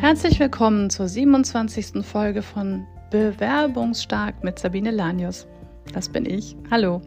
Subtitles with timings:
[0.00, 2.06] Herzlich willkommen zur 27.
[2.06, 5.48] Folge von Bewerbungsstark mit Sabine Lanius.
[5.92, 6.54] Das bin ich.
[6.70, 7.02] Hallo.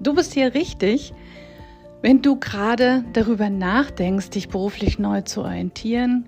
[0.00, 1.12] Du bist hier richtig,
[2.00, 6.24] wenn du gerade darüber nachdenkst, dich beruflich neu zu orientieren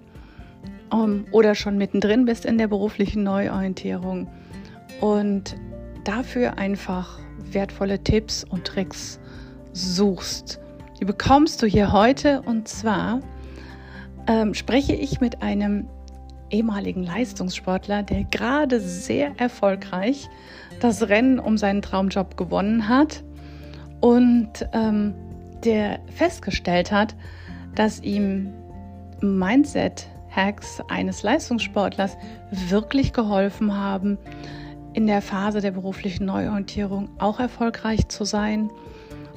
[0.90, 4.28] um, oder schon mittendrin bist in der beruflichen Neuorientierung
[5.00, 5.56] und
[6.04, 7.18] dafür einfach
[7.52, 9.18] wertvolle Tipps und Tricks
[9.72, 10.60] suchst.
[11.00, 13.20] Die bekommst du hier heute und zwar
[14.26, 15.88] ähm, spreche ich mit einem
[16.50, 20.28] ehemaligen Leistungssportler, der gerade sehr erfolgreich
[20.80, 23.22] das Rennen um seinen Traumjob gewonnen hat
[24.00, 25.14] und ähm,
[25.64, 27.14] der festgestellt hat,
[27.74, 28.52] dass ihm
[29.20, 32.16] Mindset-Hacks eines Leistungssportlers
[32.50, 34.18] wirklich geholfen haben,
[34.92, 38.70] in der Phase der beruflichen Neuorientierung auch erfolgreich zu sein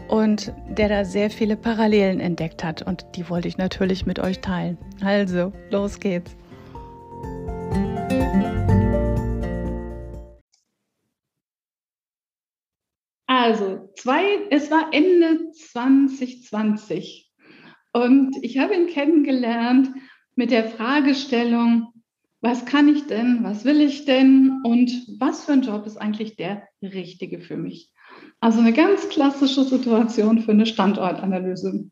[0.07, 4.39] und der da sehr viele Parallelen entdeckt hat und die wollte ich natürlich mit euch
[4.39, 4.77] teilen.
[5.01, 6.35] Also, los geht's.
[13.27, 17.31] Also, zwei, es war Ende 2020
[17.93, 19.89] und ich habe ihn kennengelernt
[20.35, 21.93] mit der Fragestellung,
[22.41, 26.35] was kann ich denn, was will ich denn und was für ein Job ist eigentlich
[26.35, 27.93] der richtige für mich?
[28.43, 31.89] Also eine ganz klassische Situation für eine Standortanalyse.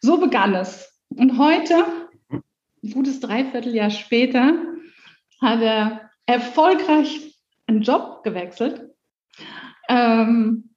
[0.00, 0.98] So begann es.
[1.10, 1.76] Und heute,
[2.28, 4.64] ein gutes Dreivierteljahr später,
[5.40, 8.90] hat er erfolgreich einen Job gewechselt.
[9.88, 10.70] Ähm,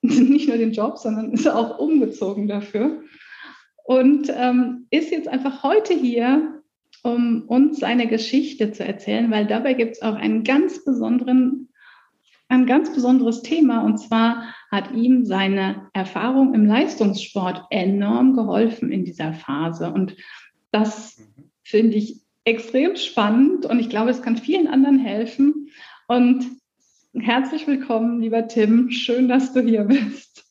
[0.02, 3.02] nicht nur den Job, sondern ist auch umgezogen dafür.
[3.82, 6.62] Und ähm, ist jetzt einfach heute hier,
[7.02, 11.67] um uns seine Geschichte zu erzählen, weil dabei gibt es auch einen ganz besonderen
[12.48, 13.84] ein ganz besonderes Thema.
[13.84, 19.90] Und zwar hat ihm seine Erfahrung im Leistungssport enorm geholfen in dieser Phase.
[19.90, 20.16] Und
[20.70, 21.22] das
[21.62, 25.68] finde ich extrem spannend und ich glaube, es kann vielen anderen helfen.
[26.06, 26.46] Und
[27.14, 28.90] herzlich willkommen, lieber Tim.
[28.90, 30.46] Schön, dass du hier bist.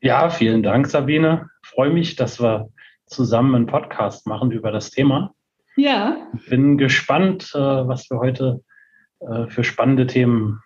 [0.00, 1.48] Ja, vielen Dank, Sabine.
[1.62, 2.70] Ich freue mich, dass wir
[3.06, 5.34] zusammen einen Podcast machen über das Thema.
[5.76, 6.28] Ja.
[6.50, 8.62] Bin gespannt, äh, was wir heute
[9.20, 10.60] äh, für spannende Themen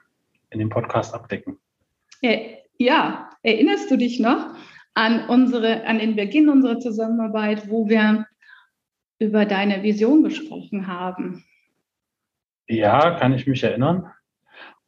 [0.50, 1.58] in dem Podcast abdecken.
[2.78, 4.54] Ja, erinnerst du dich noch
[4.94, 8.26] an, unsere, an den Beginn unserer Zusammenarbeit, wo wir
[9.18, 11.44] über deine Vision gesprochen haben?
[12.68, 14.10] Ja, kann ich mich erinnern.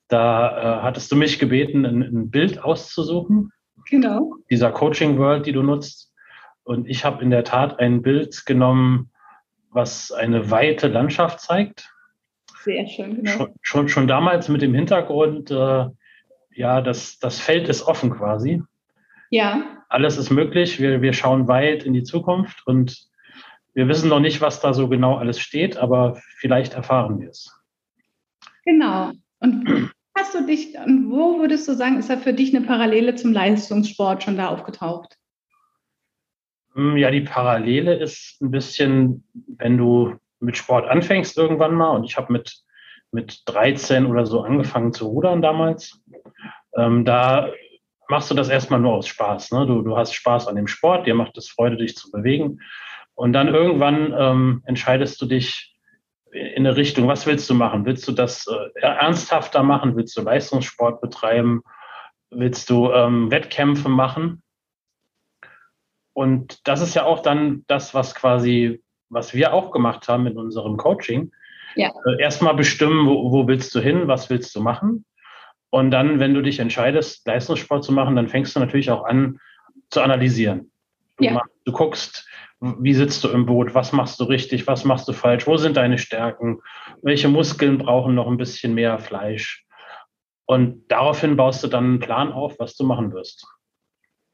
[0.08, 3.52] Da äh, hattest du mich gebeten, ein, ein, Bild auszusuchen.
[3.88, 4.34] Genau.
[4.50, 6.12] Dieser Coaching World, die du nutzt.
[6.64, 9.10] Und ich habe in der Tat ein Bild genommen,
[9.70, 11.92] was eine weite Landschaft zeigt
[12.64, 13.30] sehr schön, genau.
[13.30, 15.86] Schon, schon, schon damals mit dem Hintergrund, äh,
[16.54, 18.62] ja, das, das Feld ist offen quasi.
[19.30, 19.84] Ja.
[19.88, 20.80] Alles ist möglich.
[20.80, 23.08] Wir, wir schauen weit in die Zukunft und
[23.72, 27.56] wir wissen noch nicht, was da so genau alles steht, aber vielleicht erfahren wir es.
[28.64, 29.12] Genau.
[29.38, 33.14] Und hast du dich, und wo würdest du sagen, ist da für dich eine Parallele
[33.14, 35.16] zum Leistungssport schon da aufgetaucht?
[36.74, 39.24] Hm, ja, die Parallele ist ein bisschen,
[39.56, 42.62] wenn du mit Sport anfängst irgendwann mal und ich habe mit,
[43.12, 46.02] mit 13 oder so angefangen zu rudern damals.
[46.76, 47.50] Ähm, da
[48.08, 49.52] machst du das erstmal nur aus Spaß.
[49.52, 49.66] Ne?
[49.66, 52.60] Du, du hast Spaß an dem Sport, dir macht es Freude, dich zu bewegen.
[53.14, 55.76] Und dann irgendwann ähm, entscheidest du dich
[56.32, 57.84] in eine Richtung, was willst du machen?
[57.84, 59.96] Willst du das äh, ernsthafter machen?
[59.96, 61.62] Willst du Leistungssport betreiben?
[62.30, 64.42] Willst du ähm, Wettkämpfe machen?
[66.12, 70.38] Und das ist ja auch dann das, was quasi was wir auch gemacht haben in
[70.38, 71.32] unserem Coaching.
[71.76, 71.92] Ja.
[72.06, 75.04] Äh, Erstmal bestimmen, wo, wo willst du hin, was willst du machen.
[75.70, 79.38] Und dann, wenn du dich entscheidest, Leistungssport zu machen, dann fängst du natürlich auch an
[79.90, 80.72] zu analysieren.
[81.16, 81.32] Du, ja.
[81.32, 82.28] machst, du guckst,
[82.60, 85.76] wie sitzt du im Boot, was machst du richtig, was machst du falsch, wo sind
[85.76, 86.60] deine Stärken,
[87.02, 89.64] welche Muskeln brauchen noch ein bisschen mehr Fleisch.
[90.46, 93.46] Und daraufhin baust du dann einen Plan auf, was du machen wirst.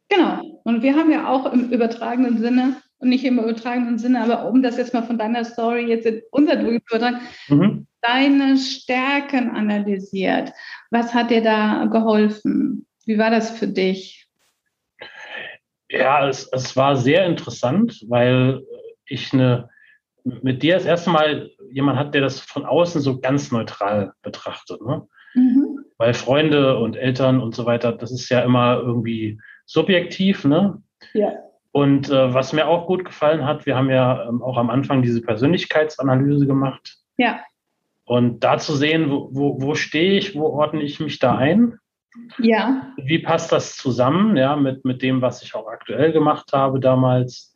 [0.09, 0.61] Genau.
[0.65, 4.63] Und wir haben ja auch im übertragenen Sinne und nicht im übertragenen Sinne, aber um
[4.63, 7.87] das jetzt mal von deiner Story jetzt in unser zu übertragen, mhm.
[8.01, 10.53] deine Stärken analysiert.
[10.91, 12.87] Was hat dir da geholfen?
[13.04, 14.28] Wie war das für dich?
[15.91, 18.63] Ja, es, es war sehr interessant, weil
[19.07, 19.69] ich eine,
[20.25, 24.81] mit dir das erste Mal jemand hat, der das von außen so ganz neutral betrachtet.
[24.81, 25.07] Ne?
[25.34, 25.84] Mhm.
[25.98, 30.83] Weil Freunde und Eltern und so weiter, das ist ja immer irgendwie subjektiv, ne?
[31.13, 31.33] Ja.
[31.77, 35.03] Und äh, was mir auch gut gefallen hat, wir haben ja ähm, auch am Anfang
[35.03, 36.97] diese Persönlichkeitsanalyse gemacht.
[37.19, 37.41] Ja.
[38.05, 41.78] Und da zu sehen, wo, wo, wo stehe ich, wo ordne ich mich da ein?
[42.39, 42.93] Ja.
[42.97, 47.53] Wie passt das zusammen, ja, mit, mit dem, was ich auch aktuell gemacht habe damals?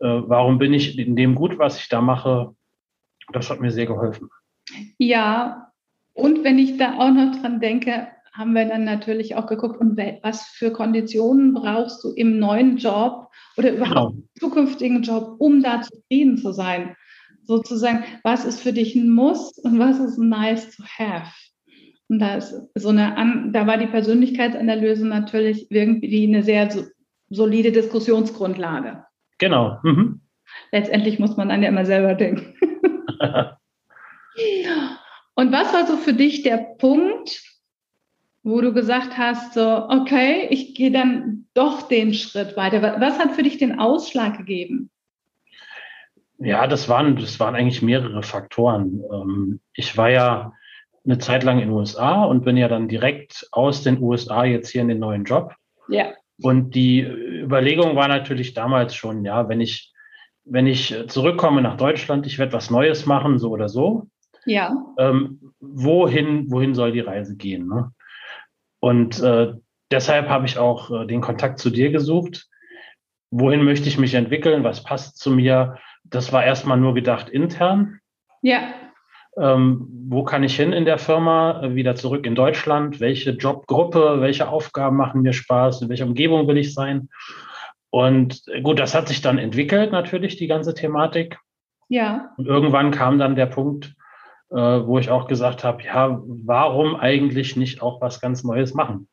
[0.00, 2.54] äh, warum bin ich in dem gut, was ich da mache.
[3.32, 4.30] Das hat mir sehr geholfen.
[4.98, 5.72] Ja,
[6.12, 9.96] und wenn ich da auch noch dran denke, haben wir dann natürlich auch geguckt, und
[10.22, 14.10] was für Konditionen brauchst du im neuen Job oder überhaupt genau.
[14.10, 16.96] im zukünftigen Job, um da zufrieden zu sein.
[17.44, 21.32] Sozusagen, was ist für dich ein Muss und was ist nice to have?
[22.08, 26.68] Und da ist so eine, da war die Persönlichkeitsanalyse natürlich irgendwie eine sehr
[27.30, 29.04] solide Diskussionsgrundlage.
[29.38, 29.78] Genau.
[29.82, 30.20] Mhm.
[30.72, 32.54] Letztendlich muss man dann ja immer selber denken.
[35.34, 37.42] Und was war so für dich der Punkt,
[38.46, 42.80] wo du gesagt hast, so, okay, ich gehe dann doch den Schritt weiter?
[43.00, 44.88] Was hat für dich den Ausschlag gegeben?
[46.38, 49.02] Ja, das waren, das waren eigentlich mehrere Faktoren.
[49.12, 50.52] Ähm, ich war ja
[51.04, 54.68] eine Zeit lang in den USA und bin ja dann direkt aus den USA jetzt
[54.68, 55.52] hier in den neuen Job.
[55.88, 56.12] Ja.
[56.40, 59.92] Und die Überlegung war natürlich damals schon, ja, wenn ich,
[60.44, 64.06] wenn ich zurückkomme nach Deutschland, ich werde was Neues machen, so oder so.
[64.44, 64.72] Ja.
[64.98, 67.66] Ähm, wohin, wohin soll die Reise gehen?
[67.66, 67.90] Ne?
[68.86, 69.52] Und äh,
[69.90, 72.46] deshalb habe ich auch äh, den Kontakt zu dir gesucht.
[73.32, 74.62] Wohin möchte ich mich entwickeln?
[74.62, 75.78] Was passt zu mir?
[76.04, 77.98] Das war erstmal nur gedacht intern.
[78.42, 78.60] Ja.
[79.36, 81.62] Ähm, wo kann ich hin in der Firma?
[81.74, 83.00] Wieder zurück in Deutschland?
[83.00, 84.20] Welche Jobgruppe?
[84.20, 85.82] Welche Aufgaben machen mir Spaß?
[85.82, 87.08] In welcher Umgebung will ich sein?
[87.90, 91.38] Und äh, gut, das hat sich dann entwickelt, natürlich, die ganze Thematik.
[91.88, 92.30] Ja.
[92.36, 93.95] Und irgendwann kam dann der Punkt,
[94.50, 99.08] äh, wo ich auch gesagt habe, ja, warum eigentlich nicht auch was ganz Neues machen?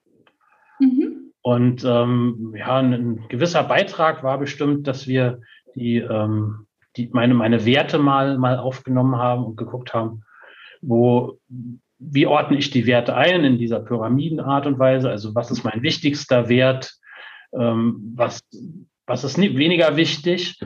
[0.79, 1.31] Mhm.
[1.41, 5.41] Und ähm, ja, ein, ein, gewisser Beitrag war bestimmt, dass wir
[5.75, 10.23] die, ähm, die meine, meine Werte mal, mal aufgenommen haben und geguckt haben,
[10.81, 11.39] wo,
[11.97, 15.09] wie ordne ich die Werte ein in dieser Pyramidenart und Weise?
[15.09, 16.93] Also was ist mein wichtigster Wert?
[17.53, 18.41] Ähm, was,
[19.05, 20.59] was ist nie, weniger wichtig?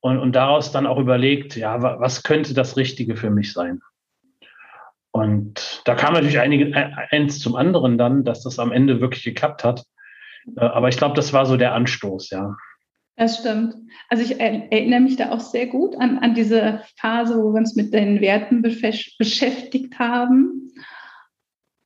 [0.00, 3.80] Und, und daraus dann auch überlegt, ja, was könnte das Richtige für mich sein?
[5.16, 6.74] Und da kam natürlich einige,
[7.12, 9.84] eins zum anderen dann, dass das am Ende wirklich geklappt hat.
[10.56, 12.56] Äh, aber ich glaube, das war so der Anstoß, ja.
[13.16, 13.76] Das stimmt.
[14.08, 17.76] Also ich erinnere mich da auch sehr gut an, an diese Phase, wo wir uns
[17.76, 20.72] mit den Werten beschäftigt haben.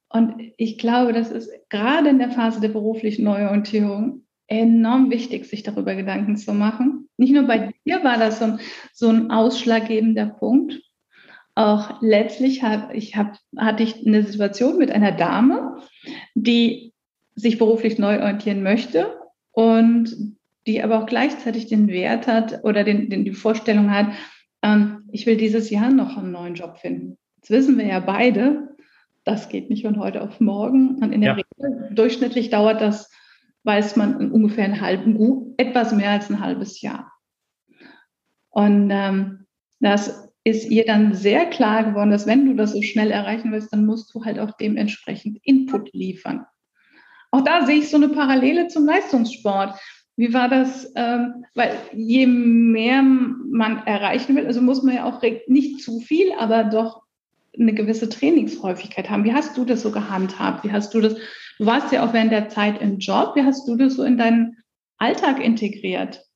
[0.08, 5.62] Und ich glaube, das ist gerade in der Phase der beruflichen Neuorientierung enorm wichtig, sich
[5.62, 7.10] darüber Gedanken zu machen.
[7.18, 8.60] Nicht nur bei dir war das so ein,
[8.94, 10.80] so ein ausschlaggebender Punkt,
[11.58, 15.78] auch letztlich hab, ich hab, hatte ich eine Situation mit einer Dame,
[16.34, 16.92] die
[17.34, 19.18] sich beruflich neu orientieren möchte
[19.50, 20.36] und
[20.68, 24.06] die aber auch gleichzeitig den Wert hat oder den, den die Vorstellung hat,
[24.62, 27.18] ähm, ich will dieses Jahr noch einen neuen Job finden.
[27.38, 28.76] Jetzt wissen wir ja beide,
[29.24, 31.02] das geht nicht von heute auf morgen.
[31.02, 31.42] Und in der ja.
[31.60, 33.10] Regel, durchschnittlich dauert das,
[33.64, 37.10] weiß man, ungefähr einen halben, etwas mehr als ein halbes Jahr.
[38.50, 39.46] Und ähm,
[39.80, 43.72] das ist ihr dann sehr klar geworden, dass wenn du das so schnell erreichen willst,
[43.72, 46.46] dann musst du halt auch dementsprechend Input liefern.
[47.30, 49.78] Auch da sehe ich so eine Parallele zum Leistungssport.
[50.16, 50.90] Wie war das?
[50.96, 56.32] Ähm, weil je mehr man erreichen will, also muss man ja auch nicht zu viel,
[56.38, 57.02] aber doch
[57.58, 59.24] eine gewisse Trainingshäufigkeit haben.
[59.24, 60.64] Wie hast du das so gehandhabt?
[60.64, 61.16] Wie hast du das?
[61.58, 63.34] Du warst ja auch während der Zeit im Job.
[63.34, 64.56] Wie hast du das so in deinen
[64.98, 66.27] Alltag integriert?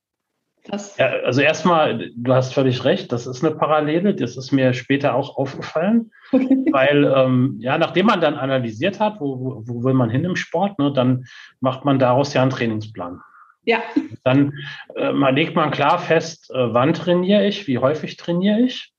[0.97, 5.15] Ja, also erstmal, du hast völlig recht, das ist eine Parallele, das ist mir später
[5.15, 10.09] auch aufgefallen, weil ähm, ja, nachdem man dann analysiert hat, wo, wo, wo will man
[10.09, 11.25] hin im Sport, ne, dann
[11.61, 13.21] macht man daraus ja einen Trainingsplan.
[13.65, 13.79] Ja.
[14.25, 14.53] Dann
[14.95, 18.93] äh, man legt man klar fest, äh, wann trainiere ich, wie häufig trainiere ich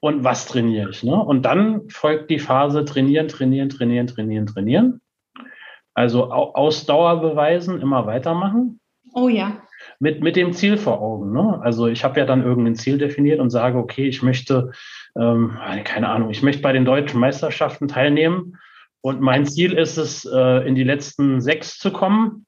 [0.00, 1.04] und was trainiere ich.
[1.04, 1.14] Ne?
[1.14, 5.00] Und dann folgt die Phase trainieren, trainieren, trainieren, trainieren, trainieren.
[5.94, 8.80] Also Ausdauer beweisen, immer weitermachen.
[9.14, 9.62] Oh ja
[10.00, 11.32] mit, mit dem Ziel vor Augen.
[11.32, 11.60] Ne?
[11.62, 14.72] Also ich habe ja dann irgendein Ziel definiert und sage, okay, ich möchte,
[15.16, 18.58] ähm, keine Ahnung, ich möchte bei den deutschen Meisterschaften teilnehmen
[19.00, 22.46] und mein Ziel ist es, äh, in die letzten sechs zu kommen.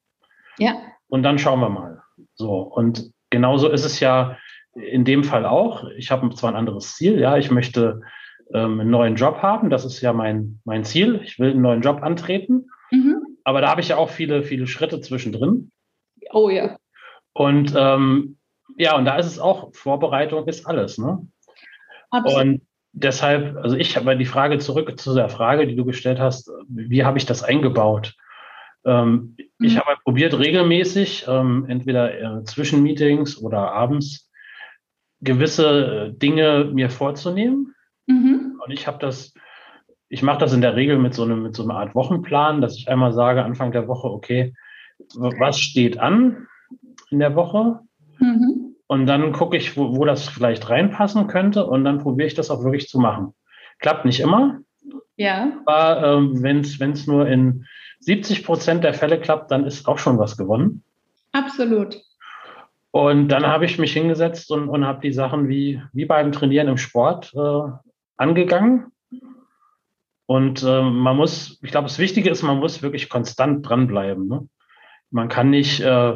[0.57, 0.75] Ja.
[1.07, 2.01] Und dann schauen wir mal.
[2.35, 4.37] So, und genauso ist es ja
[4.73, 5.85] in dem Fall auch.
[5.97, 8.01] Ich habe zwar ein anderes Ziel, ja, ich möchte
[8.53, 11.19] ähm, einen neuen Job haben, das ist ja mein, mein Ziel.
[11.23, 12.69] Ich will einen neuen Job antreten.
[12.91, 13.37] Mhm.
[13.43, 15.71] Aber da habe ich ja auch viele, viele Schritte zwischendrin.
[16.31, 16.77] Oh ja.
[17.33, 18.37] Und ähm,
[18.77, 20.97] ja, und da ist es auch, Vorbereitung ist alles.
[20.97, 21.27] Ne?
[22.09, 22.41] Absolut.
[22.41, 22.61] Und
[22.93, 27.03] deshalb, also ich habe die Frage zurück zu der Frage, die du gestellt hast, wie
[27.03, 28.15] habe ich das eingebaut?
[28.85, 29.65] Ähm, mhm.
[29.65, 34.29] Ich habe probiert, regelmäßig, ähm, entweder äh, zwischen Meetings oder abends,
[35.21, 37.75] gewisse äh, Dinge mir vorzunehmen.
[38.07, 38.59] Mhm.
[38.63, 39.33] Und ich habe das,
[40.09, 42.75] ich mache das in der Regel mit so, einem, mit so einer Art Wochenplan, dass
[42.75, 44.53] ich einmal sage, Anfang der Woche, okay,
[45.15, 46.47] was steht an?
[47.11, 47.79] In der Woche.
[48.19, 48.75] Mhm.
[48.85, 52.51] und dann gucke ich, wo, wo das vielleicht reinpassen könnte und dann probiere ich das
[52.51, 53.33] auch wirklich zu machen.
[53.79, 54.59] Klappt nicht immer.
[55.15, 55.53] Ja.
[55.65, 57.65] Aber ähm, wenn es nur in
[58.01, 60.83] 70 Prozent der Fälle klappt, dann ist auch schon was gewonnen.
[61.31, 62.01] Absolut.
[62.91, 66.67] Und dann habe ich mich hingesetzt und, und habe die Sachen wie, wie beim Trainieren
[66.67, 67.71] im Sport äh,
[68.17, 68.91] angegangen.
[70.25, 74.27] Und äh, man muss, ich glaube, das Wichtige ist, man muss wirklich konstant dranbleiben.
[74.27, 74.47] Ne?
[75.11, 76.15] Man kann nicht äh,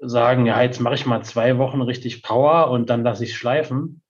[0.00, 4.02] sagen, ja, jetzt mache ich mal zwei Wochen richtig Power und dann lasse ich schleifen.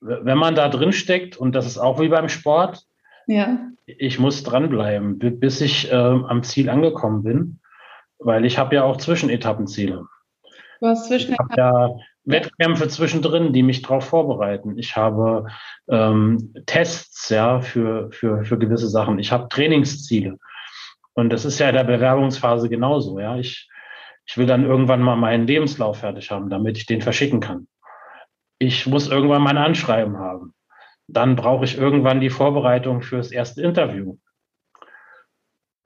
[0.00, 2.84] Wenn man da drin steckt, und das ist auch wie beim Sport,
[3.26, 3.58] ja.
[3.86, 7.60] ich muss dranbleiben, bis ich äh, am Ziel angekommen bin,
[8.18, 10.06] weil ich habe ja auch Zwischenetappenziele.
[10.80, 14.78] Du hast Ich habe ja Wettkämpfe zwischendrin, die mich darauf vorbereiten.
[14.78, 15.46] Ich habe
[15.88, 19.18] ähm, Tests ja, für, für, für gewisse Sachen.
[19.18, 20.38] Ich habe Trainingsziele.
[21.16, 23.18] Und das ist ja in der Bewerbungsphase genauso.
[23.18, 23.38] Ja.
[23.38, 23.68] Ich,
[24.26, 27.66] ich will dann irgendwann mal meinen Lebenslauf fertig haben, damit ich den verschicken kann.
[28.58, 30.54] Ich muss irgendwann mein Anschreiben haben.
[31.08, 34.18] Dann brauche ich irgendwann die Vorbereitung fürs erste Interview.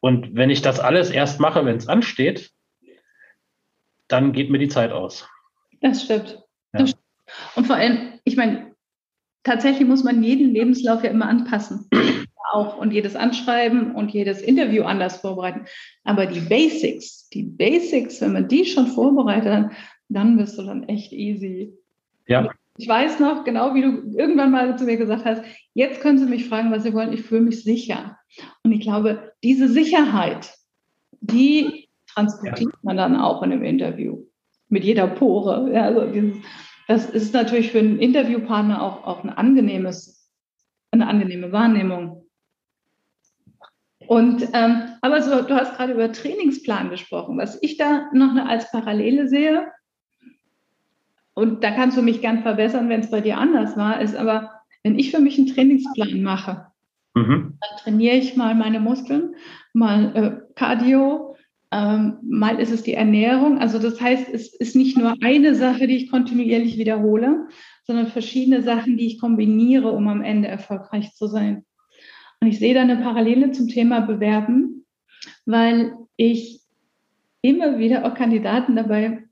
[0.00, 2.50] Und wenn ich das alles erst mache, wenn es ansteht,
[4.08, 5.28] dann geht mir die Zeit aus.
[5.80, 6.42] Das stimmt.
[6.72, 6.80] Ja.
[6.80, 7.04] Das stimmt.
[7.54, 8.75] Und vor allem, ich meine,
[9.44, 11.88] tatsächlich muss man jeden Lebenslauf ja immer anpassen.
[12.50, 15.66] auch und jedes Anschreiben und jedes Interview anders vorbereiten.
[16.04, 19.71] Aber die Basics, die Basics, wenn man die schon vorbereitet,
[20.09, 21.73] dann bist du dann echt easy.
[22.26, 22.50] Ja.
[22.76, 25.42] Ich weiß noch, genau wie du irgendwann mal zu mir gesagt hast,
[25.75, 28.19] jetzt können Sie mich fragen, was Sie wollen, ich fühle mich sicher.
[28.62, 30.54] Und ich glaube, diese Sicherheit,
[31.21, 34.25] die transportiert man dann auch in einem Interview.
[34.69, 35.71] Mit jeder Pore.
[35.73, 36.37] Ja, also dieses,
[36.88, 40.28] das ist natürlich für einen Interviewpartner auch, auch ein angenehmes,
[40.90, 42.19] eine angenehme Wahrnehmung.
[44.10, 47.38] Und ähm, aber so, du hast gerade über Trainingsplan gesprochen.
[47.38, 49.68] Was ich da noch als Parallele sehe,
[51.34, 54.50] und da kannst du mich gern verbessern, wenn es bei dir anders war, ist aber,
[54.82, 56.66] wenn ich für mich einen Trainingsplan mache,
[57.14, 57.54] mhm.
[57.60, 59.36] dann trainiere ich mal meine Muskeln,
[59.74, 61.36] mal äh, Cardio,
[61.70, 63.58] ähm, mal ist es die Ernährung.
[63.58, 67.46] Also das heißt, es ist nicht nur eine Sache, die ich kontinuierlich wiederhole,
[67.84, 71.64] sondern verschiedene Sachen, die ich kombiniere, um am Ende erfolgreich zu sein.
[72.40, 74.87] Und ich sehe da eine Parallele zum Thema Bewerben,
[75.44, 76.61] weil ich
[77.42, 79.25] immer wieder auch Kandidaten dabei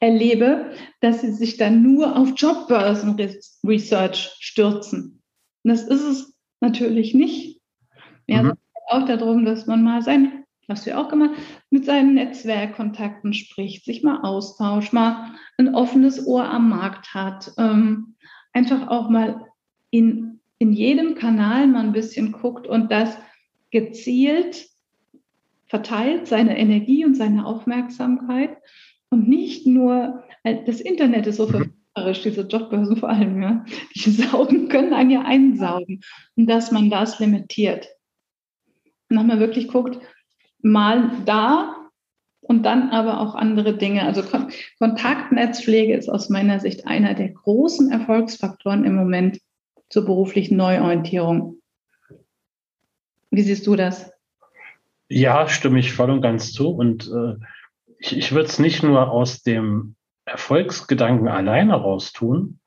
[0.00, 5.22] erlebe, dass sie sich dann nur auf Jobbörsen-Research stürzen.
[5.64, 7.60] Und das ist es natürlich nicht.
[8.26, 8.52] Ja, mhm.
[8.88, 11.30] auch darum, dass man mal sein du ja auch gemacht,
[11.70, 18.16] mit seinen Netzwerkkontakten spricht, sich mal austauscht, mal ein offenes Ohr am Markt hat, ähm,
[18.52, 19.46] einfach auch mal
[19.90, 23.16] in, in jedem Kanal mal ein bisschen guckt und das
[23.70, 24.68] gezielt
[25.66, 28.56] verteilt, seine Energie und seine Aufmerksamkeit
[29.10, 31.72] und nicht nur, äh, das Internet ist so mhm.
[31.94, 36.00] verführerisch, diese Jobbörsen vor allem, ja, die saugen, können einen ja einsaugen
[36.36, 37.88] und dass man das limitiert.
[39.08, 39.98] Und dann mal wirklich guckt,
[40.60, 41.76] mal da
[42.40, 44.02] und dann aber auch andere Dinge.
[44.04, 49.38] Also Kon Kontaktnetzpflege ist aus meiner Sicht einer der großen Erfolgsfaktoren im Moment
[49.88, 51.60] zur beruflichen Neuorientierung.
[53.30, 54.12] Wie siehst du das?
[55.08, 56.70] Ja, stimme ich voll und ganz zu.
[56.70, 57.36] Und äh,
[57.98, 62.58] ich, ich würde es nicht nur aus dem Erfolgsgedanken alleine raus tun,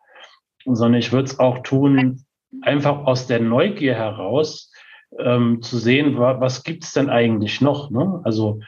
[0.66, 2.26] sondern ich würde es auch tun,
[2.62, 4.72] einfach aus der Neugier heraus,
[5.18, 7.90] ähm, zu sehen, was gibt's denn eigentlich noch?
[7.90, 8.22] Ne?
[8.24, 8.62] Also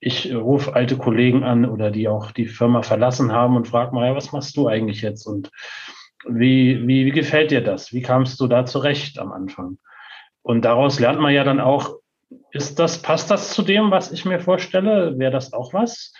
[0.00, 4.06] ich rufe alte Kollegen an oder die auch die Firma verlassen haben und frage mal,
[4.06, 5.50] ja, was machst du eigentlich jetzt und
[6.28, 7.92] wie, wie, wie gefällt dir das?
[7.92, 9.78] Wie kamst du da zurecht am Anfang?
[10.42, 11.96] Und daraus lernt man ja dann auch,
[12.52, 15.18] ist das, passt das zu dem, was ich mir vorstelle?
[15.18, 16.12] Wäre das auch was?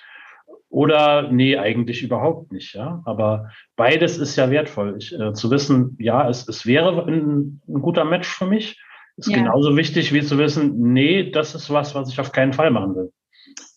[0.68, 3.02] Oder nee, eigentlich überhaupt nicht, ja.
[3.04, 4.96] Aber beides ist ja wertvoll.
[4.98, 8.80] Ich, äh, zu wissen, ja, es, es wäre ein, ein guter Match für mich
[9.16, 9.38] ist ja.
[9.38, 12.94] genauso wichtig wie zu wissen, nee, das ist was, was ich auf keinen Fall machen
[12.94, 13.12] will.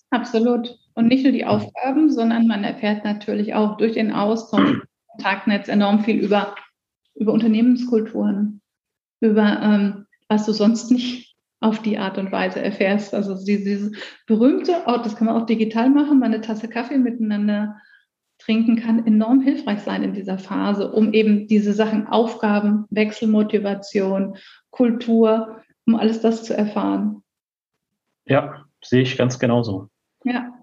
[0.09, 0.77] Absolut.
[0.95, 4.81] Und nicht nur die Aufgaben, sondern man erfährt natürlich auch durch den Austausch,
[5.19, 6.55] Kontaktnetz enorm viel über,
[7.15, 8.61] über Unternehmenskulturen,
[9.19, 13.13] über ähm, was du sonst nicht auf die Art und Weise erfährst.
[13.13, 13.91] Also dieses
[14.27, 17.75] berühmte, oh, das kann man auch digital machen, mal eine Tasse Kaffee miteinander
[18.37, 24.37] trinken kann enorm hilfreich sein in dieser Phase, um eben diese Sachen Aufgaben, Wechselmotivation,
[24.69, 27.21] Kultur, um alles das zu erfahren.
[28.23, 29.89] Ja, sehe ich ganz genauso.
[30.23, 30.53] Ja.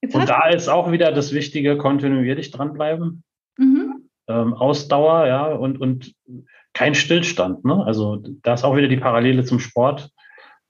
[0.00, 3.24] Jetzt und da ist auch wieder das Wichtige, kontinuierlich dranbleiben.
[4.30, 6.14] Ähm, Ausdauer, ja, und, und
[6.72, 7.64] kein Stillstand.
[7.64, 7.84] Ne?
[7.84, 10.10] Also da ist auch wieder die Parallele zum Sport.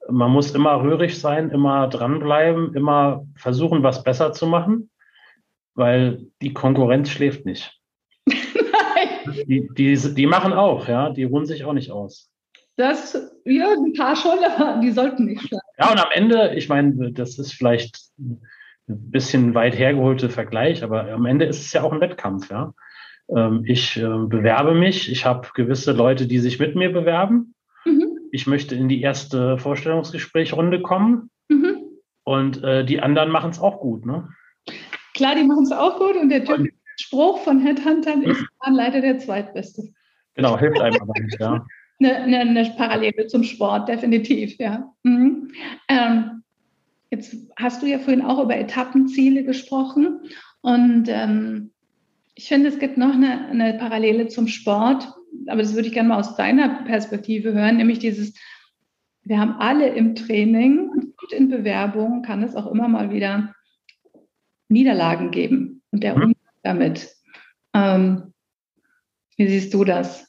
[0.08, 4.90] Man muss immer rührig sein, immer dranbleiben, immer versuchen, was besser zu machen
[5.74, 7.76] weil die Konkurrenz schläft nicht.
[8.26, 8.36] Nein.
[9.46, 12.30] Die, die, die machen auch, ja, die ruhen sich auch nicht aus.
[12.76, 13.14] Das,
[13.44, 15.66] ja, ein paar schon, aber die sollten nicht schlafen.
[15.78, 18.40] Ja, und am Ende, ich meine, das ist vielleicht ein
[18.88, 22.74] bisschen weit hergeholte Vergleich, aber am Ende ist es ja auch ein Wettkampf, ja.
[23.34, 27.54] Ähm, ich äh, bewerbe mich, ich habe gewisse Leute, die sich mit mir bewerben.
[27.84, 28.18] Mhm.
[28.32, 31.30] Ich möchte in die erste Vorstellungsgesprächrunde kommen.
[31.48, 31.76] Mhm.
[32.24, 34.28] Und äh, die anderen machen es auch gut, ne?
[35.14, 39.00] Klar, die machen es auch gut und der typische Spruch von Headhuntern ist dann leider
[39.00, 39.92] der Zweitbeste.
[40.34, 41.66] Genau, hilft einem aber nicht, ja.
[41.98, 44.92] Eine, eine, eine, Parallele zum Sport, definitiv, ja.
[45.02, 45.50] Mhm.
[45.88, 46.42] Ähm,
[47.10, 50.20] jetzt hast du ja vorhin auch über Etappenziele gesprochen
[50.60, 51.72] und ähm,
[52.40, 55.06] ich finde, es gibt noch eine, eine Parallele zum Sport,
[55.46, 58.32] aber das würde ich gerne mal aus deiner Perspektive hören, nämlich dieses,
[59.24, 63.54] wir haben alle im Training und in Bewerbungen kann es auch immer mal wieder
[64.68, 66.22] Niederlagen geben und der mhm.
[66.22, 67.14] Umgang damit.
[67.74, 68.32] Ähm,
[69.36, 70.26] wie siehst du das?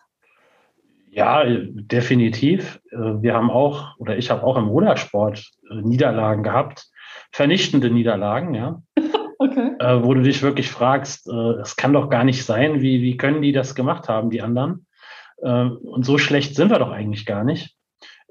[1.12, 2.82] Ja, definitiv.
[2.92, 6.90] Wir haben auch, oder ich habe auch im Rudersport äh, Niederlagen gehabt,
[7.32, 8.84] vernichtende Niederlagen, ja.
[9.42, 9.72] Okay.
[9.80, 13.42] Äh, wo du dich wirklich fragst, es kann doch gar nicht sein, wie, wie können
[13.42, 14.86] die das gemacht haben, die anderen?
[15.44, 17.76] und so schlecht sind wir doch eigentlich gar nicht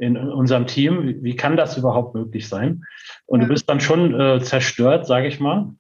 [0.01, 1.07] in, unserem Team.
[1.07, 2.85] Wie, wie, kann das überhaupt möglich sein?
[3.27, 3.47] Und ja.
[3.47, 5.75] du bist dann schon äh, zerstört, sage ich mal.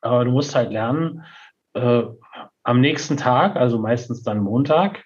[0.00, 1.22] Aber du musst halt lernen,
[1.72, 2.02] äh,
[2.62, 5.04] am nächsten Tag, also meistens dann Montag,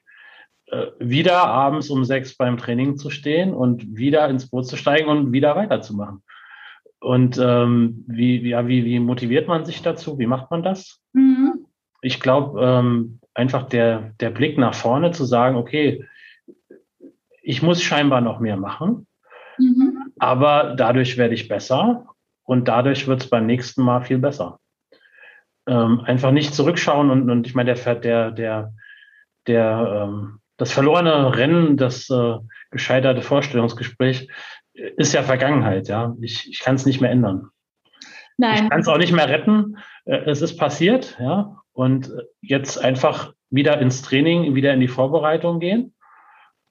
[0.67, 5.09] äh, wieder abends um sechs beim Training zu stehen und wieder ins Boot zu steigen
[5.09, 6.23] und wieder weiterzumachen.
[7.01, 10.19] Und ähm, wie, wie, wie, wie motiviert man sich dazu?
[10.19, 11.01] Wie macht man das?
[11.13, 11.67] Mhm.
[12.01, 16.05] Ich glaube, ähm, einfach der, der Blick nach vorne zu sagen, okay,
[17.43, 19.07] ich muss scheinbar noch mehr machen,
[19.59, 20.13] mhm.
[20.19, 22.07] aber dadurch werde ich besser
[22.45, 24.59] und dadurch wird es beim nächsten Mal viel besser
[25.69, 28.73] ähm, einfach nicht zurückschauen und, und ich meine, der, der, der,
[29.47, 32.39] der, ähm, das verlorene Rennen, das äh,
[32.71, 34.29] gescheiterte Vorstellungsgespräch
[34.97, 36.17] ist ja Vergangenheit, ja.
[36.21, 37.51] Ich, ich kann es nicht mehr ändern.
[38.37, 38.65] Nein.
[38.65, 39.77] Ich kann es auch nicht mehr retten.
[40.05, 41.57] Äh, es ist passiert, ja.
[41.73, 45.95] Und jetzt einfach wieder ins Training, wieder in die Vorbereitung gehen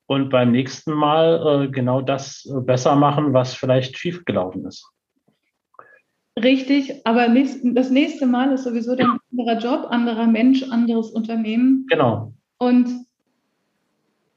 [0.08, 4.90] und beim nächsten Mal äh, genau das äh, besser machen, was vielleicht schiefgelaufen ist.
[6.42, 11.86] Richtig, aber das nächste Mal ist sowieso ein anderer Job, anderer Mensch, anderes Unternehmen.
[11.90, 12.34] Genau.
[12.60, 12.90] Und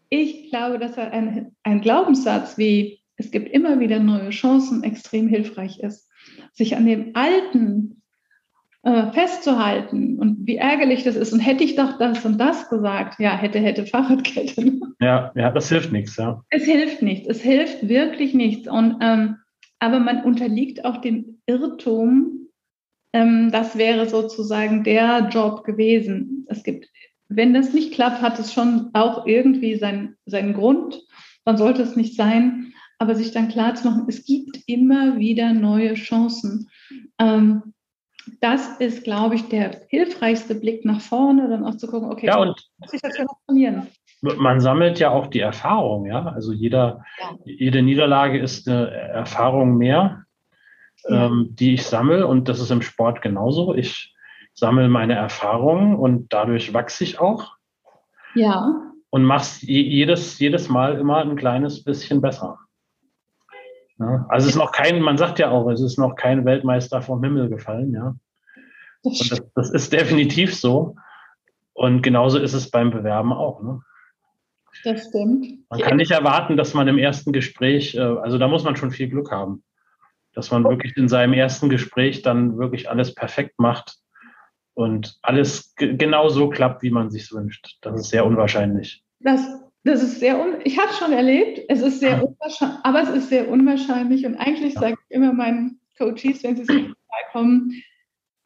[0.08, 5.80] ich glaube, dass ein, ein Glaubenssatz wie es gibt immer wieder neue Chancen extrem hilfreich
[5.80, 6.08] ist.
[6.52, 8.02] Sich an dem Alten
[8.82, 11.32] äh, festzuhalten und wie ärgerlich das ist.
[11.32, 14.80] Und hätte ich doch das und das gesagt, ja, hätte, hätte Fahrradkette.
[15.02, 16.42] Ja, ja, das hilft nichts, ja.
[16.50, 18.68] Es hilft nichts, es hilft wirklich nichts.
[18.68, 19.36] Und ähm,
[19.78, 22.48] aber man unterliegt auch dem Irrtum,
[23.14, 26.44] ähm, das wäre sozusagen der Job gewesen.
[26.50, 26.90] Es gibt,
[27.30, 31.00] wenn das nicht klappt, hat es schon auch irgendwie sein, seinen Grund.
[31.46, 32.74] Dann sollte es nicht sein.
[33.00, 36.68] Aber sich dann klar zu machen, es gibt immer wieder neue Chancen.
[37.18, 37.74] Ähm,
[38.40, 42.38] das ist, glaube ich, der hilfreichste Blick nach vorne, dann auch zu gucken, okay, ja,
[42.38, 43.88] und was ich jetzt noch trainieren?
[44.22, 46.26] man sammelt ja auch die Erfahrung, ja.
[46.26, 47.36] Also jeder, ja.
[47.44, 50.24] jede Niederlage ist eine Erfahrung mehr,
[51.08, 51.26] ja.
[51.26, 52.26] ähm, die ich sammle.
[52.26, 53.74] Und das ist im Sport genauso.
[53.74, 54.14] Ich
[54.52, 57.56] sammle meine Erfahrungen und dadurch wachse ich auch.
[58.34, 58.92] Ja.
[59.08, 62.58] Und mach's jedes, jedes Mal immer ein kleines bisschen besser.
[64.00, 64.26] Ja?
[64.28, 67.22] Also es ist noch kein, man sagt ja auch, es ist noch kein Weltmeister vom
[67.22, 68.14] Himmel gefallen, ja.
[69.02, 70.96] Das, das ist definitiv so.
[71.72, 73.62] Und genauso ist es beim Bewerben auch.
[73.62, 73.80] Ne?
[74.84, 75.46] Das stimmt.
[75.70, 78.90] Man kann nicht erwarten, dass man im ersten Gespräch, äh, also da muss man schon
[78.90, 79.62] viel Glück haben,
[80.34, 83.96] dass man wirklich in seinem ersten Gespräch dann wirklich alles perfekt macht
[84.74, 87.78] und alles genau so klappt, wie man sich wünscht.
[87.80, 89.02] Das ist sehr unwahrscheinlich.
[89.20, 89.40] Das,
[89.84, 93.08] das ist sehr, un ich habe es schon erlebt, es ist sehr unwahrscheinlich, aber es
[93.10, 94.80] ist sehr unwahrscheinlich und eigentlich ja.
[94.80, 96.94] sage ich immer meinen Coaches, wenn sie zu
[97.32, 97.82] kommen,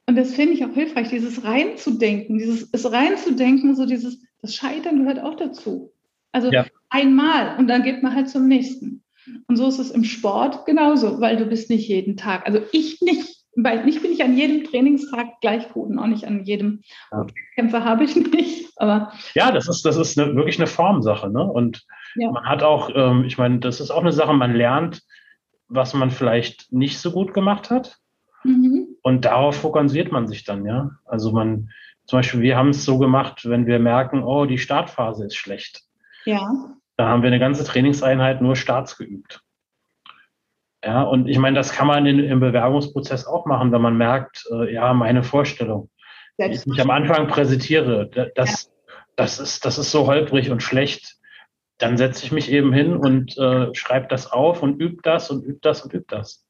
[0.06, 4.98] und das finde ich auch hilfreich, dieses reinzudenken, dieses es reinzudenken, so dieses, das Scheitern
[4.98, 5.92] gehört auch dazu.
[6.32, 6.66] Also ja.
[6.90, 9.02] einmal und dann geht man halt zum nächsten.
[9.46, 13.00] Und so ist es im Sport genauso, weil du bist nicht jeden Tag, also ich
[13.00, 16.82] nicht, weil nicht bin ich an jedem Trainingstag gleich gut und auch nicht an jedem
[17.12, 17.26] ja.
[17.54, 18.72] Kämpfer habe ich nicht.
[18.76, 21.30] Aber ja, das ist, das ist eine, wirklich eine Formsache.
[21.30, 21.42] Ne?
[21.42, 21.84] Und
[22.16, 22.30] ja.
[22.30, 25.02] man hat auch, ähm, ich meine, das ist auch eine Sache, man lernt,
[25.68, 27.98] was man vielleicht nicht so gut gemacht hat.
[28.42, 28.88] Mhm.
[29.02, 30.90] Und darauf fokussiert man sich dann, ja.
[31.04, 31.70] Also man,
[32.06, 35.84] zum Beispiel, wir haben es so gemacht, wenn wir merken, oh, die Startphase ist schlecht
[36.24, 36.76] ja.
[36.96, 39.40] Da haben wir eine ganze Trainingseinheit nur Starts geübt.
[40.84, 44.44] Ja, und ich meine, das kann man in, im Bewerbungsprozess auch machen, wenn man merkt,
[44.52, 45.90] äh, ja, meine Vorstellung,
[46.38, 48.92] die ich mich am Anfang präsentiere, das, ja.
[49.16, 51.16] das, ist, das ist so holprig und schlecht.
[51.78, 55.44] Dann setze ich mich eben hin und äh, schreibe das auf und übe das und
[55.44, 56.44] übe das und übe das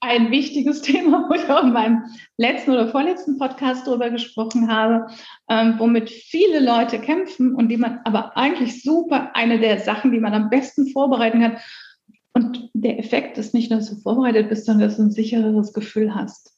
[0.00, 2.04] ein wichtiges Thema, wo ich auch in meinem
[2.36, 5.06] letzten oder vorletzten Podcast darüber gesprochen habe,
[5.48, 10.20] ähm, womit viele Leute kämpfen und die man aber eigentlich super, eine der Sachen, die
[10.20, 11.58] man am besten vorbereiten kann.
[12.32, 15.72] Und der Effekt ist nicht nur, dass du vorbereitet bist, sondern dass du ein sichereres
[15.72, 16.54] Gefühl hast.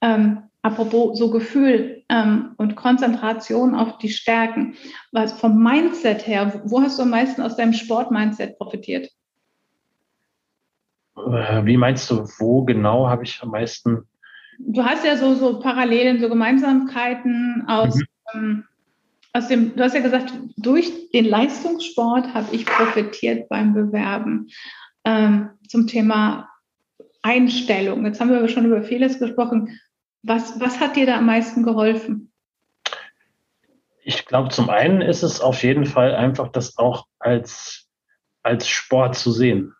[0.00, 4.74] Ähm, apropos so Gefühl ähm, und Konzentration auf die Stärken.
[5.12, 9.10] Was vom Mindset her, wo hast du am meisten aus deinem Sport-Mindset profitiert?
[11.16, 14.08] Äh, wie meinst du, wo genau habe ich am meisten?
[14.58, 18.04] Du hast ja so, so Parallelen, so Gemeinsamkeiten aus, mhm.
[18.34, 18.64] ähm,
[19.32, 24.48] aus dem, du hast ja gesagt, durch den Leistungssport habe ich profitiert beim Bewerben
[25.04, 26.48] ähm, zum Thema
[27.22, 28.04] Einstellung.
[28.04, 29.78] Jetzt haben wir aber schon über vieles gesprochen.
[30.22, 32.32] Was, was hat dir da am meisten geholfen?
[34.04, 37.88] Ich glaube, zum einen ist es auf jeden Fall einfach, das auch als,
[38.42, 39.74] als Sport zu sehen.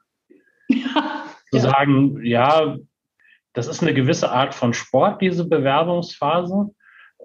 [0.68, 1.70] Ja zu ja.
[1.70, 2.78] sagen, ja,
[3.52, 6.74] das ist eine gewisse Art von Sport, diese Bewerbungsphase.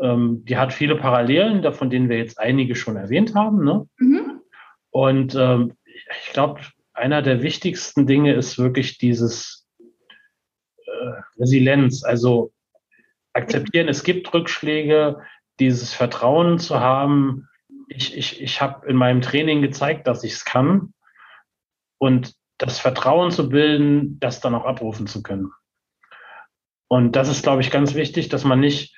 [0.01, 3.63] Ähm, die hat viele Parallelen, von denen wir jetzt einige schon erwähnt haben.
[3.63, 3.87] Ne?
[3.97, 4.41] Mhm.
[4.91, 5.73] Und ähm,
[6.25, 6.61] ich glaube,
[6.93, 9.67] einer der wichtigsten Dinge ist wirklich dieses
[10.85, 12.51] äh, Resilienz, also
[13.33, 15.21] akzeptieren, es gibt Rückschläge,
[15.59, 17.47] dieses Vertrauen zu haben.
[17.87, 20.93] Ich, ich, ich habe in meinem Training gezeigt, dass ich es kann.
[21.99, 25.51] Und das Vertrauen zu bilden, das dann auch abrufen zu können.
[26.87, 28.95] Und das ist, glaube ich, ganz wichtig, dass man nicht,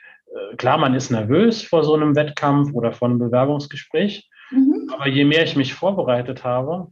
[0.57, 4.89] klar, man ist nervös vor so einem Wettkampf oder vor einem Bewerbungsgespräch, mhm.
[4.93, 6.87] aber je mehr ich mich vorbereitet habe,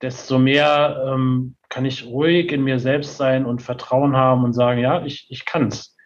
[0.00, 4.80] desto mehr ähm, kann ich ruhig in mir selbst sein und Vertrauen haben und sagen,
[4.80, 5.96] ja, ich, ich kann es.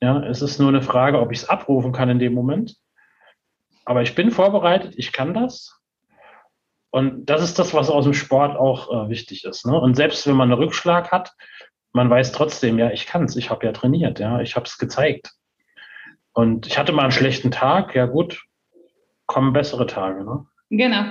[0.00, 2.76] Ja, es ist nur eine Frage, ob ich es abrufen kann in dem Moment.
[3.84, 5.82] Aber ich bin vorbereitet, ich kann das
[6.92, 9.66] und das ist das, was aus dem Sport auch äh, wichtig ist.
[9.66, 9.80] Ne?
[9.80, 11.32] Und selbst wenn man einen Rückschlag hat,
[11.92, 14.76] man weiß trotzdem, ja, ich kann es, ich habe ja trainiert, ja, ich habe es
[14.76, 15.32] gezeigt.
[16.34, 18.44] Und ich hatte mal einen schlechten Tag, ja gut,
[19.26, 20.24] kommen bessere Tage.
[20.24, 20.46] Ne?
[20.70, 21.04] Genau.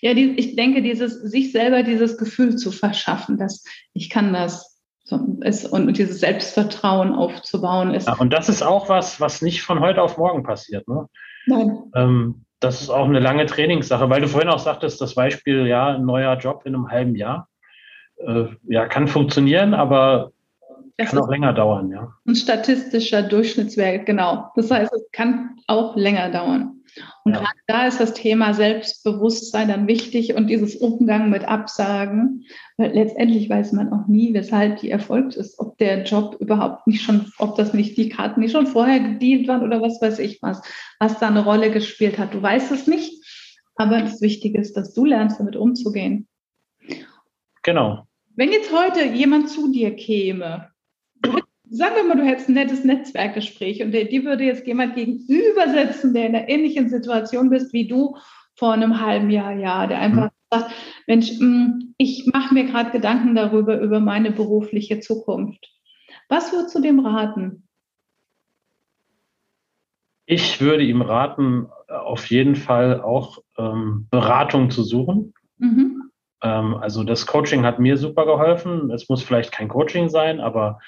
[0.00, 4.80] Ja, die, ich denke, dieses sich selber dieses Gefühl zu verschaffen, dass ich kann das
[5.04, 8.06] so, ist, und dieses Selbstvertrauen aufzubauen ist.
[8.06, 10.86] Ja, und das ist auch was, was nicht von heute auf morgen passiert.
[10.86, 11.08] Ne?
[11.46, 11.78] Nein.
[11.94, 15.94] Ähm, das ist auch eine lange Trainingssache, weil du vorhin auch sagtest, das Beispiel, ja,
[15.94, 17.48] ein neuer Job in einem halben Jahr,
[18.18, 20.32] äh, ja, kann funktionieren, aber
[20.96, 22.12] kann auch länger dauern, ja.
[22.26, 24.50] Ein statistischer Durchschnittswert, genau.
[24.56, 26.80] Das heißt, es kann auch länger dauern.
[27.24, 27.38] Und ja.
[27.40, 32.44] gerade da ist das Thema Selbstbewusstsein dann wichtig und dieses Umgang mit Absagen,
[32.76, 37.02] weil letztendlich weiß man auch nie, weshalb die erfolgt ist, ob der Job überhaupt nicht
[37.02, 40.40] schon, ob das nicht die Karten nicht schon vorher gedealt waren oder was weiß ich
[40.42, 40.60] was,
[40.98, 42.34] was da eine Rolle gespielt hat.
[42.34, 43.24] Du weißt es nicht,
[43.76, 46.26] aber das Wichtige ist, dass du lernst, damit umzugehen.
[47.62, 48.06] Genau.
[48.34, 50.69] Wenn jetzt heute jemand zu dir käme,
[51.70, 56.12] sagen wir mal, du hättest ein nettes Netzwerkgespräch und dir würde jetzt jemand gegenüber sitzen,
[56.12, 58.16] der in einer ähnlichen Situation bist wie du
[58.56, 60.28] vor einem halben Jahr, ja, der einfach mhm.
[60.50, 60.72] sagt,
[61.06, 65.70] Mensch, mm, ich mache mir gerade Gedanken darüber, über meine berufliche Zukunft.
[66.28, 67.68] Was würdest du dem raten?
[70.26, 75.34] Ich würde ihm raten, auf jeden Fall auch ähm, Beratung zu suchen.
[75.58, 76.10] Mhm.
[76.42, 78.90] Ähm, also das Coaching hat mir super geholfen.
[78.90, 80.78] Es muss vielleicht kein Coaching sein, aber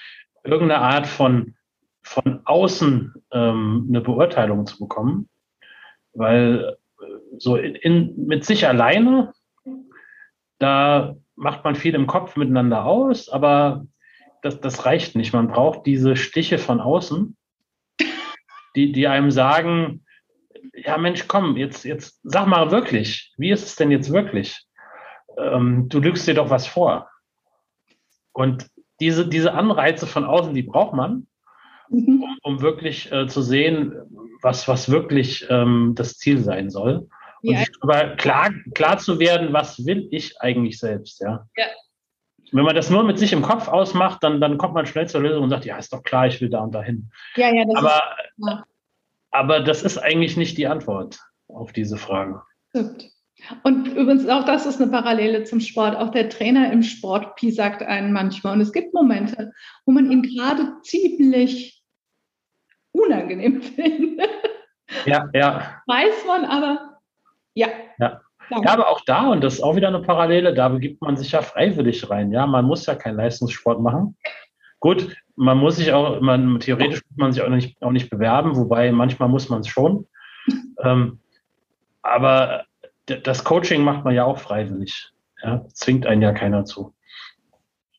[0.44, 1.54] irgendeine Art von,
[2.02, 5.28] von außen ähm, eine Beurteilung zu bekommen,
[6.14, 7.04] weil äh,
[7.38, 9.32] so in, in, mit sich alleine,
[10.58, 13.86] da macht man viel im Kopf miteinander aus, aber
[14.42, 15.32] das, das reicht nicht.
[15.32, 17.36] Man braucht diese Stiche von außen,
[18.76, 20.04] die, die einem sagen,
[20.74, 24.66] ja Mensch, komm, jetzt, jetzt sag mal wirklich, wie ist es denn jetzt wirklich?
[25.38, 27.08] Ähm, du lügst dir doch was vor.
[28.32, 28.68] Und
[29.02, 31.26] diese, diese Anreize von außen, die braucht man,
[31.88, 32.22] mhm.
[32.22, 33.92] um, um, wirklich äh, zu sehen,
[34.42, 37.08] was, was wirklich ähm, das Ziel sein soll.
[37.42, 37.64] Und ja.
[37.80, 41.48] aber klar, klar zu werden, was will ich eigentlich selbst, ja.
[41.56, 41.66] ja.
[42.52, 45.22] Wenn man das nur mit sich im Kopf ausmacht, dann, dann kommt man schnell zur
[45.22, 47.10] Lösung und sagt, ja, ist doch klar, ich will da und dahin.
[47.34, 48.02] Ja, ja, das aber,
[48.36, 48.64] ist, ja.
[49.32, 52.42] aber das ist eigentlich nicht die Antwort auf diese Frage.
[52.68, 53.10] Stimmt.
[53.62, 55.96] Und übrigens auch das ist eine Parallele zum Sport.
[55.96, 58.54] Auch der Trainer im Sport sagt einen manchmal.
[58.54, 59.52] Und es gibt Momente,
[59.84, 61.82] wo man ihn gerade ziemlich
[62.92, 64.30] unangenehm findet.
[65.06, 65.82] Ja, ja.
[65.86, 66.98] Weiß man aber,
[67.54, 67.68] ja.
[67.98, 68.20] Ja.
[68.50, 71.32] Ja, aber auch da, und das ist auch wieder eine Parallele, da begibt man sich
[71.32, 72.32] ja freiwillig rein.
[72.32, 74.16] Ja, man muss ja keinen Leistungssport machen.
[74.80, 78.56] Gut, man muss sich auch, man, theoretisch muss man sich auch nicht, auch nicht bewerben,
[78.56, 80.06] wobei manchmal muss man es schon.
[80.80, 81.20] ähm,
[82.02, 82.64] aber
[83.06, 85.12] das Coaching macht man ja auch freiwillig.
[85.42, 86.94] Ja, zwingt einen ja keiner zu.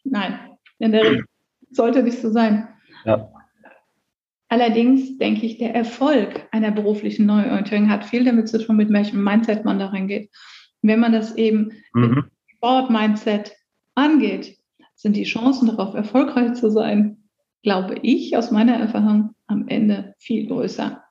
[0.04, 0.40] Nein,
[0.80, 1.26] in der Regel
[1.72, 2.68] sollte nicht so sein.
[3.06, 3.30] Ja.
[4.48, 9.24] Allerdings denke ich, der Erfolg einer beruflichen Neuorientierung hat viel damit zu tun, mit welchem
[9.24, 10.30] Mindset man da reingeht.
[10.82, 12.16] Wenn man das eben mhm.
[12.16, 12.26] mit
[12.58, 13.54] Sport-Mindset
[13.96, 14.58] angeht,
[14.96, 17.24] sind die Chancen darauf, erfolgreich zu sein,
[17.64, 21.04] glaube ich, aus meiner Erfahrung am Ende viel größer.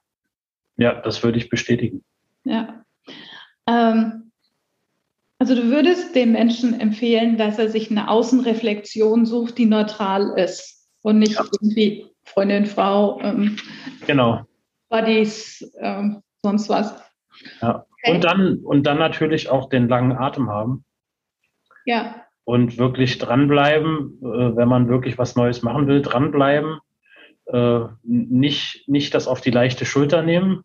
[0.77, 2.05] Ja, das würde ich bestätigen.
[2.45, 2.85] Ja.
[3.69, 4.33] Ähm,
[5.39, 10.89] also du würdest dem Menschen empfehlen, dass er sich eine Außenreflexion sucht, die neutral ist
[11.03, 11.45] und nicht ja.
[11.61, 13.57] irgendwie Freundin, Frau, ähm,
[14.07, 14.43] genau.
[14.89, 17.03] Buddies, ähm, sonst was.
[17.61, 17.87] Ja.
[18.03, 18.15] Okay.
[18.15, 20.85] Und, dann, und dann natürlich auch den langen Atem haben.
[21.85, 22.25] Ja.
[22.45, 26.79] Und wirklich dranbleiben, äh, wenn man wirklich was Neues machen will, dranbleiben.
[27.47, 30.65] Äh, nicht, nicht das auf die leichte Schulter nehmen.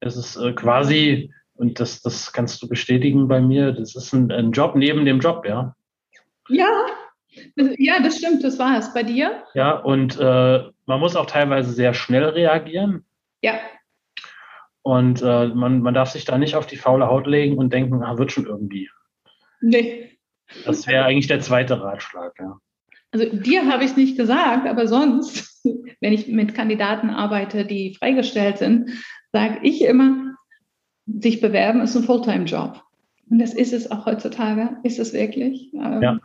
[0.00, 4.32] Es ist äh, quasi, und das, das kannst du bestätigen bei mir, das ist ein,
[4.32, 5.76] ein Job neben dem Job, ja.
[6.48, 6.66] Ja,
[7.78, 8.92] ja, das stimmt, das war es.
[8.92, 9.44] Bei dir?
[9.54, 13.04] Ja, und äh, man muss auch teilweise sehr schnell reagieren.
[13.42, 13.54] Ja.
[14.82, 18.02] Und äh, man, man darf sich da nicht auf die faule Haut legen und denken,
[18.02, 18.90] ah, wird schon irgendwie.
[19.60, 20.18] Nee.
[20.66, 22.58] Das wäre eigentlich der zweite Ratschlag, ja.
[23.12, 25.64] Also dir habe ich es nicht gesagt, aber sonst,
[26.00, 28.90] wenn ich mit Kandidaten arbeite, die freigestellt sind,
[29.32, 30.31] sage ich immer,
[31.06, 32.82] sich bewerben ist ein Fulltime-Job.
[33.30, 35.72] Und das ist es auch heutzutage, ist es wirklich.
[35.74, 36.18] Ähm, ja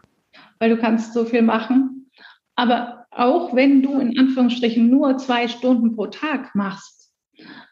[0.59, 2.09] weil du kannst so viel machen.
[2.55, 7.13] Aber auch wenn du in Anführungsstrichen nur zwei Stunden pro Tag machst,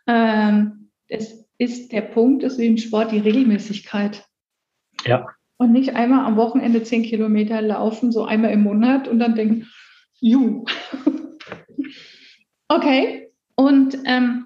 [0.07, 4.25] ähm, es ist der Punkt, ist wie im Sport die Regelmäßigkeit.
[5.05, 5.27] Ja.
[5.57, 9.67] Und nicht einmal am Wochenende zehn Kilometer laufen, so einmal im Monat und dann denken,
[10.19, 10.65] ju.
[12.67, 13.31] okay.
[13.55, 14.44] Und ähm,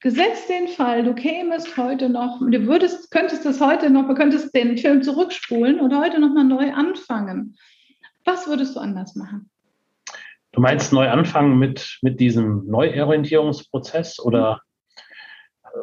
[0.00, 4.54] gesetzt den Fall, du kämest heute noch, du würdest, könntest das heute noch, du könntest
[4.54, 7.56] den Film zurückspulen und heute nochmal neu anfangen.
[8.24, 9.50] Was würdest du anders machen?
[10.52, 14.60] Du meinst neu anfangen mit, mit diesem Neuorientierungsprozess oder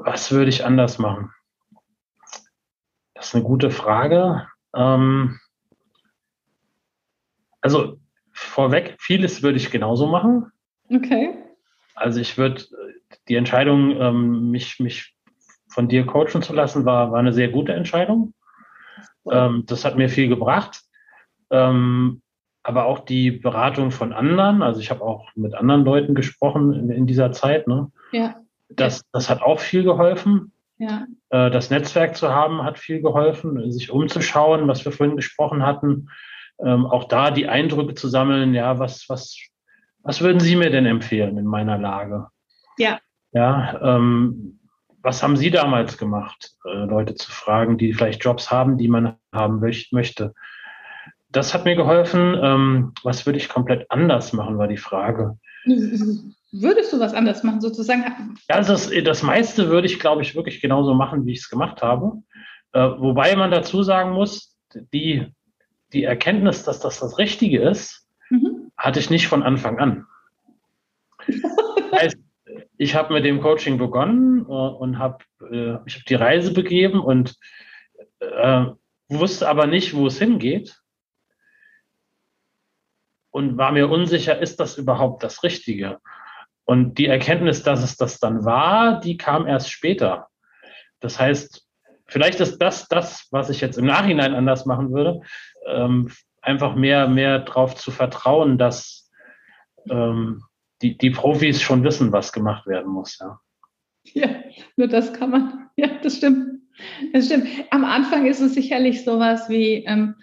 [0.02, 1.32] was würde ich anders machen?
[3.14, 4.48] Das ist eine gute Frage.
[4.76, 5.40] Ähm,
[7.62, 8.00] also
[8.32, 10.52] vorweg, vieles würde ich genauso machen.
[10.90, 11.38] Okay.
[11.96, 12.64] Also ich würde
[13.28, 15.16] die Entscheidung, ähm, mich, mich
[15.70, 18.34] von dir coachen zu lassen, war, war eine sehr gute Entscheidung.
[19.30, 20.82] Ähm, das hat mir viel gebracht.
[21.50, 22.22] Ähm,
[22.64, 26.90] aber auch die Beratung von anderen, also ich habe auch mit anderen Leuten gesprochen in,
[26.90, 27.92] in dieser Zeit, ne?
[28.12, 28.38] Ja.
[28.70, 30.52] Das, das hat auch viel geholfen.
[30.80, 31.06] Ja.
[31.30, 36.10] Äh, das Netzwerk zu haben hat viel geholfen, sich umzuschauen, was wir vorhin gesprochen hatten.
[36.60, 39.38] Ähm, auch da die Eindrücke zu sammeln, ja, was, was,
[40.02, 42.28] was würden Sie mir denn empfehlen in meiner Lage?
[42.78, 43.00] Ja.
[43.32, 44.60] Ja, ähm,
[45.02, 49.18] was haben Sie damals gemacht, äh, Leute zu fragen, die vielleicht Jobs haben, die man
[49.34, 49.60] haben
[49.92, 50.34] möchte?
[51.30, 52.36] Das hat mir geholfen.
[52.42, 55.38] Ähm, was würde ich komplett anders machen, war die Frage.
[56.52, 58.38] Würdest du was anders machen, sozusagen?
[58.50, 61.50] Ja, also das, das meiste würde ich, glaube ich, wirklich genauso machen, wie ich es
[61.50, 62.24] gemacht habe.
[62.72, 64.58] Äh, wobei man dazu sagen muss,
[64.94, 65.28] die,
[65.94, 68.72] die Erkenntnis, dass das das Richtige ist, mhm.
[68.78, 70.06] hatte ich nicht von Anfang an.
[71.92, 72.18] Heißt,
[72.78, 77.38] ich habe mit dem Coaching begonnen äh, und habe äh, hab die Reise begeben und
[78.20, 78.66] äh,
[79.10, 80.82] wusste aber nicht, wo es hingeht
[83.32, 86.00] und war mir unsicher, ist das überhaupt das Richtige?
[86.64, 90.30] Und die Erkenntnis, dass es das dann war, die kam erst später.
[91.00, 91.68] Das heißt,
[92.08, 95.20] vielleicht ist das das, was ich jetzt im Nachhinein anders machen würde,
[95.68, 96.12] ähm,
[96.42, 99.12] einfach mehr, mehr darauf zu vertrauen, dass
[99.90, 100.44] ähm,
[100.86, 103.18] die, die Profis schon wissen, was gemacht werden muss.
[103.20, 103.40] Ja.
[104.14, 104.30] ja,
[104.76, 105.70] nur das kann man.
[105.76, 106.62] Ja, das stimmt.
[107.14, 107.48] Das stimmt.
[107.72, 110.16] Am Anfang ist es sicherlich sowas wie, ähm,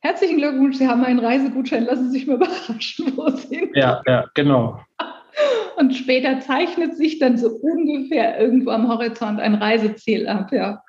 [0.00, 3.76] herzlichen Glückwunsch, Sie haben einen Reisegutschein, lassen Sie sich mal überraschen, wo es hingeht.
[3.76, 4.80] Ja, ja, genau.
[5.76, 10.80] Und später zeichnet sich dann so ungefähr irgendwo am Horizont ein Reiseziel ab, ja.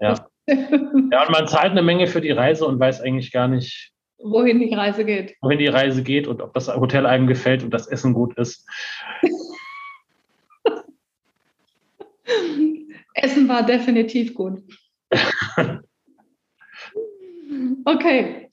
[0.00, 0.14] Ja.
[0.46, 0.56] ja,
[1.26, 4.74] und man zahlt eine Menge für die Reise und weiß eigentlich gar nicht, wohin die
[4.74, 5.36] Reise geht.
[5.40, 8.66] Wohin die Reise geht und ob das Hotel einem gefällt und das Essen gut ist.
[13.14, 14.62] Essen war definitiv gut.
[17.84, 18.50] Okay.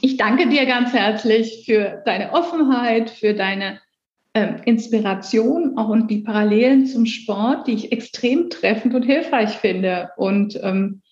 [0.00, 3.80] Ich danke dir ganz herzlich für deine Offenheit, für deine
[4.34, 10.10] ähm, Inspiration auch und die Parallelen zum Sport, die ich extrem treffend und hilfreich finde.
[10.16, 11.02] Und ähm,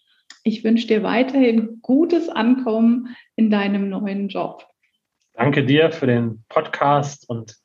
[0.46, 4.66] Ich wünsche dir weiterhin gutes Ankommen in deinem neuen Job.
[5.32, 7.56] Danke dir für den Podcast und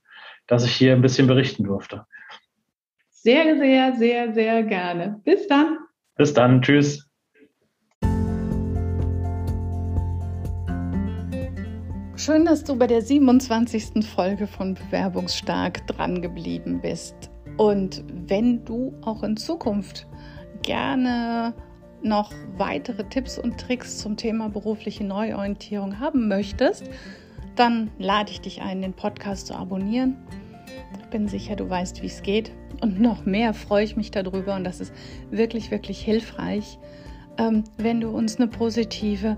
[0.48, 2.06] dass ich hier ein bisschen berichten durfte.
[3.10, 5.20] Sehr, sehr, sehr, sehr gerne.
[5.26, 5.80] Bis dann.
[6.16, 6.62] Bis dann.
[6.62, 7.06] Tschüss.
[12.16, 14.06] Schön, dass du bei der 27.
[14.08, 17.30] Folge von Bewerbungsstark dran geblieben bist.
[17.58, 20.08] Und wenn du auch in Zukunft
[20.62, 21.54] gerne
[22.02, 26.90] noch weitere Tipps und Tricks zum Thema berufliche Neuorientierung haben möchtest,
[27.56, 30.16] dann lade ich dich ein, den Podcast zu abonnieren.
[31.00, 32.52] Ich bin sicher, du weißt, wie es geht.
[32.82, 34.94] Und noch mehr freue ich mich darüber und das ist
[35.32, 36.80] wirklich, wirklich hilfreich,
[37.38, 39.36] ähm, wenn du uns eine positive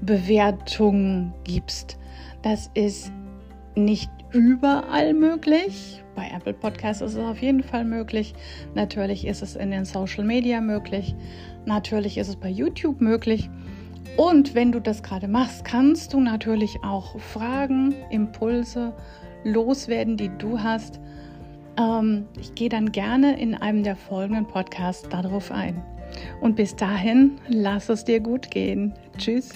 [0.00, 1.98] Bewertung gibst.
[2.42, 3.10] Das ist
[3.74, 6.02] nicht überall möglich.
[6.14, 8.34] Bei Apple Podcasts ist es auf jeden Fall möglich.
[8.74, 11.14] Natürlich ist es in den Social Media möglich.
[11.66, 13.48] Natürlich ist es bei YouTube möglich.
[14.16, 18.92] Und wenn du das gerade machst, kannst du natürlich auch Fragen, Impulse
[19.42, 21.00] loswerden, die du hast.
[21.76, 25.82] Ähm, ich gehe dann gerne in einem der folgenden Podcasts darauf ein.
[26.40, 28.94] Und bis dahin, lass es dir gut gehen.
[29.18, 29.50] Tschüss.